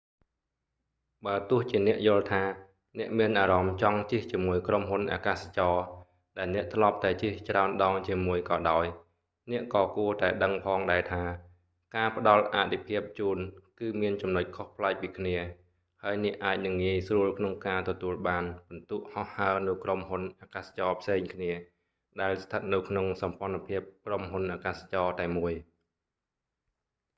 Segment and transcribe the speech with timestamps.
[1.25, 2.43] បើទោះជាអ្នកយល់ថា
[2.99, 5.85] អ្នកមានអារម្មណ៍ចង់ជិះជាមួយក្រុមហ៊ុនអាកាសចរណ៍
[6.37, 8.85] ដែលអ្នកធ្លាប់តែជិះច្រើនដងជាមួយក៏ដោយ
[9.51, 11.23] អ្នកក៏គួរតែដឹងផងដែរថា
[11.95, 13.37] ការផ្តល់អទិភាពជូន
[13.79, 15.37] គឺមានចំណុចខុសប្លែកពីគ្នា
[16.03, 21.51] ហើយអ្នកអាចនឹងងាយស្រួលក្នុងការទទួលបានពិន្ទុហោះហើរនៅក្រុមហ៊ុនអាកាសចរណ៍ផ្សេងគ្នា
[22.21, 25.53] ដែលស្ថិតនៅក្នុងសម្ព័ន្ធភាពក្រុមហ៊ុនអាកាសចរណ៍តែមួយ